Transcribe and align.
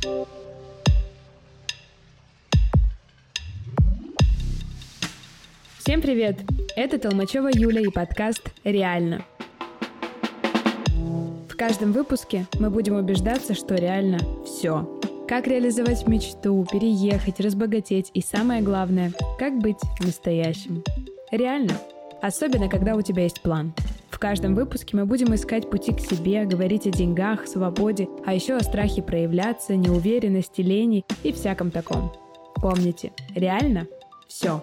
Всем 0.00 0.20
привет! 6.00 6.38
Это 6.76 6.98
Толмачева 7.00 7.50
Юля 7.52 7.80
и 7.80 7.88
подкаст 7.88 8.52
«Реально». 8.62 9.24
В 11.48 11.56
каждом 11.56 11.90
выпуске 11.90 12.46
мы 12.60 12.70
будем 12.70 12.94
убеждаться, 12.94 13.54
что 13.54 13.74
реально 13.74 14.20
все. 14.44 15.00
Как 15.26 15.48
реализовать 15.48 16.06
мечту, 16.06 16.64
переехать, 16.70 17.40
разбогатеть 17.40 18.12
и 18.14 18.22
самое 18.22 18.62
главное, 18.62 19.12
как 19.38 19.58
быть 19.58 19.80
настоящим. 19.98 20.84
Реально. 21.32 21.76
Особенно, 22.22 22.68
когда 22.68 22.94
у 22.94 23.02
тебя 23.02 23.24
есть 23.24 23.40
план. 23.40 23.74
В 24.10 24.18
каждом 24.18 24.54
выпуске 24.54 24.96
мы 24.96 25.06
будем 25.06 25.34
искать 25.34 25.70
пути 25.70 25.92
к 25.92 26.00
себе, 26.00 26.44
говорить 26.44 26.86
о 26.86 26.90
деньгах, 26.90 27.46
свободе, 27.46 28.08
а 28.24 28.34
еще 28.34 28.56
о 28.56 28.62
страхе 28.62 29.02
проявляться, 29.02 29.76
неуверенности, 29.76 30.60
лени 30.60 31.04
и 31.22 31.32
всяком 31.32 31.70
таком. 31.70 32.12
Помните, 32.56 33.12
реально 33.34 33.86
все. 34.26 34.62